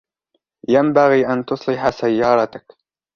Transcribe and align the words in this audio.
ينبغي 0.69 1.27
أن 1.33 1.45
تصلح 1.45 1.89
سيارتك. 1.89 2.77